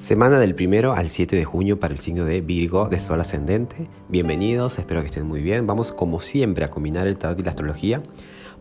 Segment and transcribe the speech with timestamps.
[0.00, 3.86] Semana del primero al 7 de junio para el signo de Virgo de Sol Ascendente.
[4.08, 5.66] Bienvenidos, espero que estén muy bien.
[5.66, 8.02] Vamos como siempre a combinar el tarot y la astrología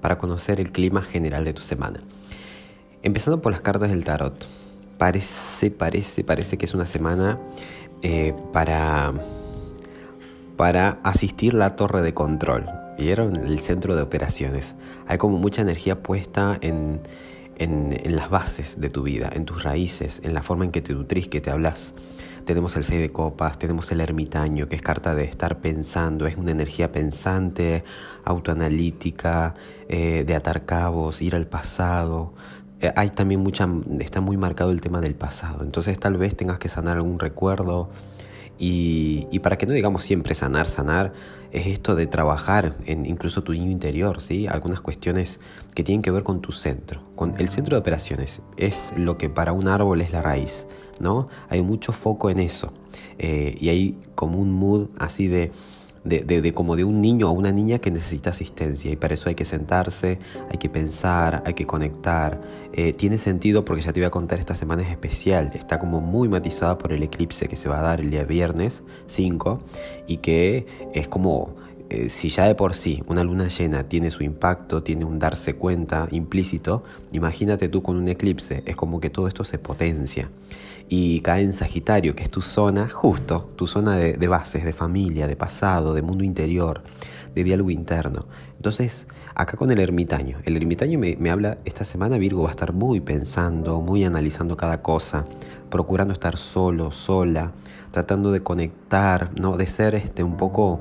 [0.01, 2.01] para conocer el clima general de tu semana.
[3.03, 4.47] Empezando por las cartas del tarot.
[4.97, 7.39] Parece, parece, parece que es una semana
[8.01, 9.13] eh, para,
[10.57, 12.78] para asistir la torre de control.
[12.99, 13.35] ¿Vieron?
[13.37, 14.75] El centro de operaciones.
[15.07, 17.01] Hay como mucha energía puesta en
[17.59, 20.93] en, las bases de tu vida, en tus raíces, en la forma en que te
[20.93, 21.93] nutrís, que te hablas.
[22.45, 26.37] Tenemos el 6 de copas, tenemos el ermitaño, que es carta de estar pensando, es
[26.37, 27.83] una energía pensante,
[28.23, 29.53] autoanalítica,
[29.87, 32.33] eh, de atar cabos, ir al pasado.
[32.79, 33.67] Eh, hay también mucha,
[33.99, 37.89] está muy marcado el tema del pasado, entonces tal vez tengas que sanar algún recuerdo,
[38.61, 41.13] y, para que no digamos siempre sanar, sanar,
[41.51, 44.47] es esto de trabajar en incluso tu niño interior, ¿sí?
[44.47, 45.39] Algunas cuestiones
[45.73, 48.41] que tienen que ver con tu centro, con el centro de operaciones.
[48.57, 50.67] Es lo que para un árbol es la raíz,
[50.99, 51.29] ¿no?
[51.47, 52.73] Hay mucho foco en eso.
[53.17, 55.51] Eh, y hay como un mood así de
[56.09, 59.35] de, como de un niño o una niña que necesita asistencia y para eso hay
[59.35, 62.41] que sentarse, hay que pensar, hay que conectar.
[62.73, 66.01] Eh, tiene sentido porque ya te voy a contar, esta semana es especial, está como
[66.01, 69.61] muy matizada por el eclipse que se va a dar el día viernes 5
[70.07, 71.55] y que es como
[71.89, 75.55] eh, si ya de por sí una luna llena tiene su impacto, tiene un darse
[75.55, 80.29] cuenta implícito, imagínate tú con un eclipse, es como que todo esto se potencia
[80.89, 85.27] y cae en Sagitario, que es tu zona, justo, tu zona de, bases, de familia,
[85.27, 86.81] de pasado, de mundo interior,
[87.35, 88.25] de diálogo interno.
[88.55, 92.51] Entonces, acá con el ermitaño, el ermitaño me, me, habla, esta semana Virgo va a
[92.51, 95.27] estar muy pensando, muy analizando cada cosa,
[95.69, 97.51] procurando estar solo, sola,
[97.91, 99.57] tratando de conectar, ¿no?
[99.57, 100.79] de ser este, un poco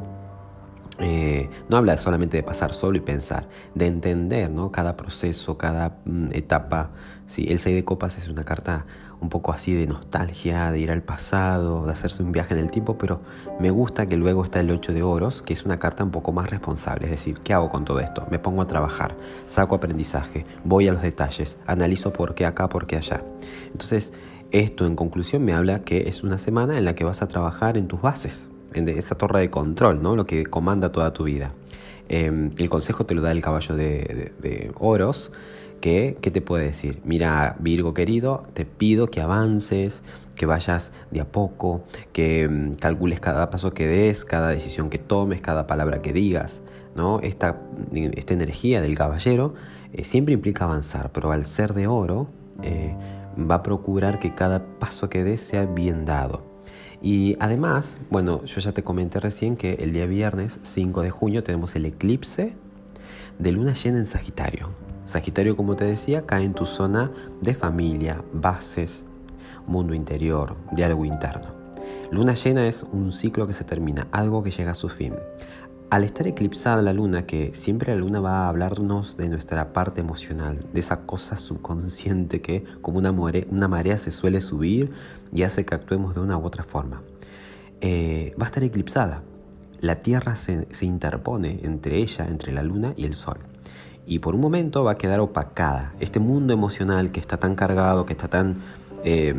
[0.99, 4.73] eh, no habla solamente de pasar solo y pensar, de entender ¿no?
[4.73, 6.91] cada proceso, cada mm, etapa.
[7.27, 7.47] ¿sí?
[7.49, 8.85] El 6 de copas es una carta
[9.21, 12.71] un poco así de nostalgia, de ir al pasado, de hacerse un viaje en el
[12.71, 13.21] tiempo, pero
[13.59, 16.33] me gusta que luego está el 8 de oros, que es una carta un poco
[16.33, 18.27] más responsable, es decir, ¿qué hago con todo esto?
[18.31, 19.17] Me pongo a trabajar,
[19.47, 23.25] saco aprendizaje, voy a los detalles, analizo por qué acá, por qué allá.
[23.67, 24.13] Entonces,
[24.51, 27.77] esto en conclusión me habla que es una semana en la que vas a trabajar
[27.77, 30.17] en tus bases, en esa torre de control, ¿no?
[30.17, 31.53] lo que comanda toda tu vida.
[32.09, 35.31] Em, el consejo te lo da el caballo de, oros,
[35.81, 37.01] que ¿qué te puede decir?
[37.05, 40.03] Mira, Virgo querido, te pido que avances,
[40.35, 44.99] que vayas de a poco, que em, calcules cada paso que des, cada decisión que
[44.99, 46.63] tomes, cada palabra que digas.
[46.97, 47.21] ¿no?
[47.21, 47.61] Esta,
[47.93, 49.55] esta energía del caballero
[49.93, 52.29] eh, siempre implica avanzar, pero al ser de oro
[52.63, 52.95] eh,
[53.39, 56.48] va a procurar que cada paso que des sea bien dado.
[57.01, 61.45] Y además, bueno, yo ya te comenté recién que el día viernes 5 de junio
[61.45, 62.55] tenemos el eclipse
[63.39, 64.71] de luna llena en Sagitario.
[65.05, 67.11] Sagitario, como te decía, cae en tu zona
[67.41, 69.07] de familia, bases,
[69.67, 71.55] mundo interior, diálogo interno.
[72.11, 75.15] Luna llena es un ciclo que se termina, algo que llega a su fin.
[75.91, 80.03] Al estar eclipsada la luna, que siempre la luna va a hablarnos de nuestra parte
[80.03, 84.93] emocional, de esa cosa subconsciente que como una, una marea se suele subir
[85.33, 87.01] y hace que actuemos de una u otra forma,
[87.81, 89.23] eh, va a estar eclipsada.
[89.81, 93.39] La Tierra se interpone entre ella, entre la luna y el Sol.
[94.07, 95.95] Y por un momento va a quedar opacada.
[96.01, 98.57] Este mundo emocional que está tan cargado, que está tan
[99.05, 99.35] eh,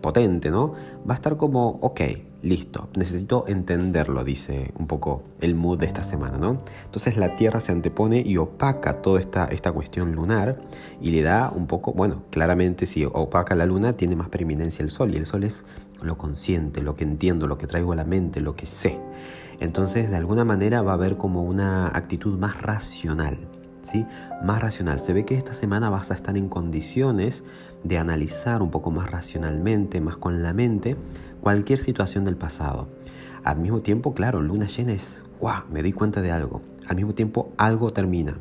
[0.00, 0.74] potente, ¿no?
[1.08, 2.00] Va a estar como, ok,
[2.42, 6.62] listo, necesito entenderlo, dice un poco el mood de esta semana, ¿no?
[6.84, 10.60] Entonces la Tierra se antepone y opaca toda esta, esta cuestión lunar
[11.00, 14.90] y le da un poco, bueno, claramente si opaca la Luna tiene más preeminencia el
[14.90, 15.64] Sol y el Sol es
[16.02, 18.98] lo consciente, lo que entiendo, lo que traigo a la mente, lo que sé.
[19.60, 23.49] Entonces de alguna manera va a haber como una actitud más racional.
[23.82, 24.06] ¿Sí?
[24.42, 24.98] Más racional.
[24.98, 27.44] Se ve que esta semana vas a estar en condiciones
[27.82, 30.96] de analizar un poco más racionalmente, más con la mente,
[31.40, 32.88] cualquier situación del pasado.
[33.42, 35.62] Al mismo tiempo, claro, luna llena es, ¡guau!
[35.70, 36.60] Me doy cuenta de algo.
[36.86, 38.38] Al mismo tiempo, algo termina,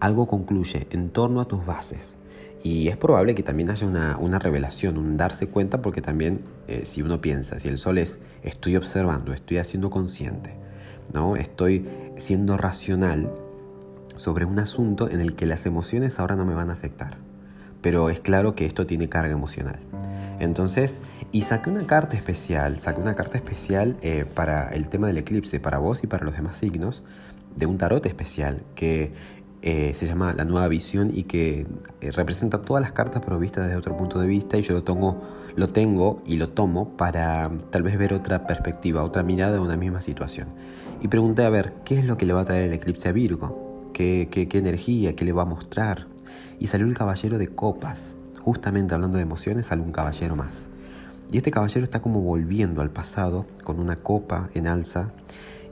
[0.00, 2.16] algo concluye en torno a tus bases.
[2.62, 7.02] Y es probable que también haya una, revelación, un darse cuenta, porque también eh, si
[7.02, 10.56] uno piensa, si el sol es estoy observando, estoy haciendo consciente,
[11.12, 11.36] ¿no?
[11.36, 13.30] estoy siendo racional
[14.16, 17.18] sobre un asunto en el que las emociones ahora no me van a afectar
[17.86, 19.78] pero es claro que esto tiene carga emocional.
[20.40, 25.18] Entonces, y saqué una carta especial, saqué una carta especial eh, para el tema del
[25.18, 27.04] eclipse, para vos y para los demás signos,
[27.54, 29.12] de un tarot especial que
[29.62, 31.68] eh, se llama La Nueva Visión y que
[32.00, 34.82] eh, representa todas las cartas pero vistas desde otro punto de vista y yo lo,
[34.82, 35.22] tengo,
[35.54, 39.76] lo tengo y lo tomo para tal vez ver otra perspectiva, otra mirada de una
[39.76, 40.48] misma situación.
[41.00, 43.12] Y pregunté a ver, ¿qué es lo que le va a traer el eclipse a
[43.12, 43.65] Virgo?
[43.96, 45.16] ¿Qué, energía?
[45.16, 46.06] ¿Qué le va a mostrar?
[46.58, 48.16] y salió el caballero de copas.
[48.42, 50.68] Justamente hablando de emociones, sale un caballero más.
[51.32, 55.12] Y este caballero está como volviendo al pasado con una copa en alza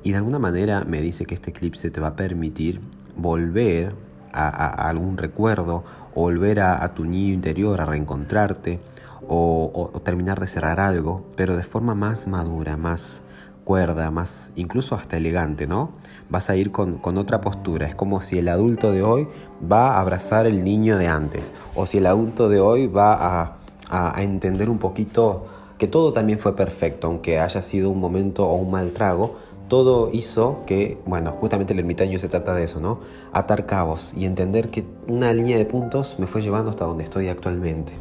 [0.02, 2.80] y de alguna manera me dice que este eclipse te va a permitir
[3.14, 3.94] volver
[4.32, 5.84] a, algún recuerdo
[6.14, 8.80] o volver a, tu niño interior, a reencontrarte
[9.28, 13.22] o, terminar de cerrar algo, pero de forma más madura, más
[13.64, 15.92] cuerda, más incluso hasta elegante, ¿no?
[16.28, 17.86] Vas a ir con, con, otra postura.
[17.86, 19.26] Es como si el adulto de hoy
[19.70, 21.52] va a abrazar el niño de antes.
[21.74, 23.56] O si el adulto de hoy va a,
[23.90, 25.46] a, entender un poquito
[25.78, 29.36] que todo también fue perfecto, aunque haya sido un momento o un mal trago,
[29.68, 33.00] todo hizo que, bueno, justamente el ermitaño se trata de eso, ¿no?
[33.32, 37.28] Atar cabos y entender que una línea de puntos me fue llevando hasta donde estoy
[37.28, 37.92] actualmente.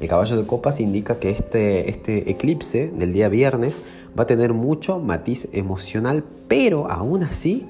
[0.00, 3.80] El caballo de copas indica que este, este eclipse del día viernes
[4.18, 7.66] va a tener mucho matiz emocional, pero aún así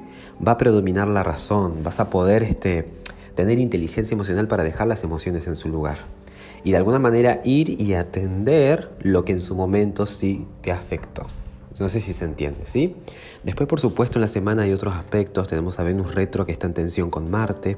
[0.46, 2.88] va a predominar la razón, vas a poder este,
[3.34, 5.96] tener inteligencia emocional para dejar las emociones en su lugar
[6.64, 11.26] y de alguna manera ir y atender lo que en su momento sí te afectó.
[11.80, 12.96] No sé si se entiende, ¿sí?
[13.44, 15.48] Después, por supuesto, en la semana hay otros aspectos.
[15.48, 17.76] Tenemos a Venus retro que está en tensión con Marte.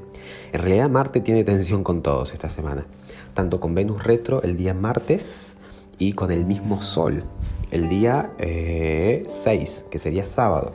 [0.51, 2.85] En realidad, Marte tiene tensión con todos esta semana.
[3.33, 5.55] Tanto con Venus retro el día martes
[5.99, 7.23] y con el mismo Sol
[7.71, 10.73] el día 6, eh, que sería sábado.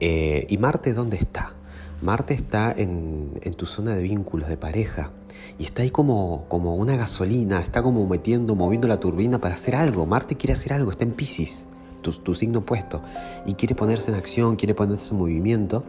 [0.00, 1.52] Eh, ¿Y Marte dónde está?
[2.00, 5.10] Marte está en, en, tu zona de vínculos, de pareja,
[5.58, 9.76] y está ahí como, como una gasolina, está como metiendo, moviendo la turbina para hacer
[9.76, 10.06] algo.
[10.06, 11.66] Marte quiere hacer algo, está en Pisces,
[12.00, 13.02] tu, signo opuesto,
[13.46, 15.84] y quiere ponerse en acción, quiere ponerse en movimiento.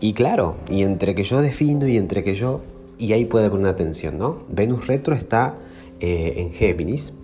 [0.00, 2.60] Y claro, y entre que yo defino y entre que yo,
[2.98, 4.42] y ahí puede haber una tensión, ¿no?
[4.48, 5.56] Venus retro está
[6.00, 7.14] eh, en Géminis,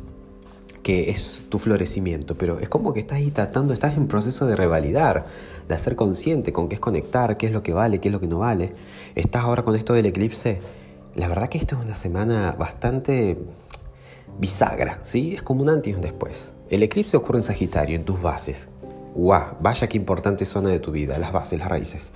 [0.82, 4.56] que es tu florecimiento, pero es como que estás ahí tratando, estás en proceso de
[4.56, 5.26] revalidar,
[5.68, 8.20] de hacer consciente con qué es conectar, qué es lo que vale, qué es lo
[8.20, 8.72] que no vale.
[9.14, 10.60] Estás ahora con esto del eclipse.
[11.14, 13.36] La verdad que esto es una semana bastante
[14.40, 15.34] bisagra, ¿sí?
[15.34, 16.54] Es como un antes y un después.
[16.70, 18.68] El eclipse ocurre en Sagitario, en tus bases.
[19.14, 19.56] ¡Guau!
[19.60, 22.12] Vaya qué importante zona de tu vida, las bases, las raíces.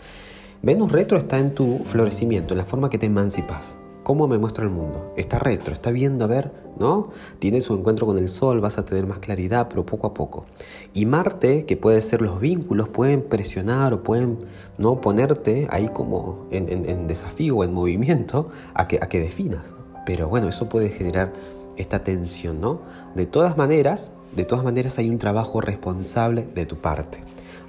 [0.62, 3.78] Venus retro está en tu florecimiento, en la forma que te emancipas.
[4.02, 5.12] ¿Cómo me muestra el mundo?
[5.16, 7.08] Está retro, está viendo a ver, ¿no?
[7.38, 10.44] Tiene su encuentro con el Sol, vas a tener más claridad, pero poco a poco.
[10.92, 14.38] Y Marte, que puede ser los vínculos, pueden presionar o pueden
[14.76, 15.00] ¿no?
[15.00, 19.74] ponerte ahí como en, desafío o en movimiento a que, a que definas.
[20.04, 21.32] Pero bueno, eso puede generar
[21.76, 22.80] esta tensión, ¿no?
[23.14, 27.20] De todas maneras, de todas maneras hay un trabajo responsable de tu parte.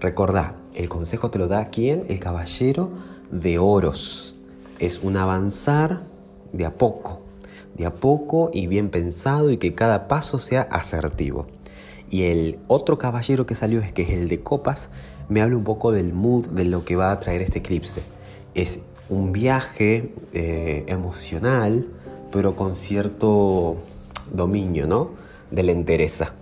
[0.02, 2.06] Recordá, el consejo te lo da quién?
[2.10, 2.90] El caballero
[3.32, 4.36] de oros.
[4.80, 6.02] Es un avanzar
[6.52, 7.22] de a poco,
[7.76, 11.48] de a poco y bien pensado y que cada paso sea asertivo.
[12.10, 14.90] Y el otro caballero que salió, es que es el de copas,
[15.30, 18.04] me habla un poco del mood de lo que va a traer este eclipse.
[18.54, 21.88] Es un viaje eh, emocional,
[22.32, 23.78] pero con cierto
[24.32, 25.12] dominio, ¿no?
[25.52, 26.34] De la entereza.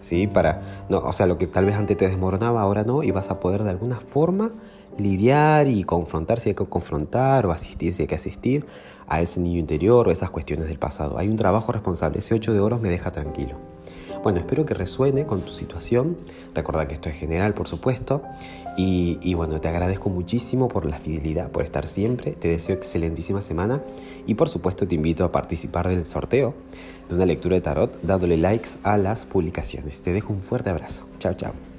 [0.00, 0.26] ¿Sí?
[0.26, 3.30] Para, no, o sea, lo que tal vez antes te desmoronaba, ahora no, y vas
[3.30, 4.52] a poder de alguna forma
[4.98, 8.66] lidiar y confrontar si hay que confrontar o asistir si hay que asistir
[9.08, 11.18] a ese niño interior o esas cuestiones del pasado.
[11.18, 12.18] Hay un trabajo responsable.
[12.18, 13.56] Ese 8 de oros me deja tranquilo.
[14.22, 16.16] Bueno, espero que resuene con tu situación.
[16.54, 18.22] Recuerda que esto es general, por supuesto.
[18.76, 22.32] Y, bueno, te agradezco muchísimo por la fidelidad, por estar siempre.
[22.32, 23.82] Te deseo excelentísima semana.
[24.26, 26.54] Y por supuesto te invito a participar del sorteo
[27.08, 30.00] de una lectura de tarot dándole likes a las publicaciones.
[30.00, 31.06] Te dejo un fuerte abrazo.
[31.18, 31.73] Chao, chao.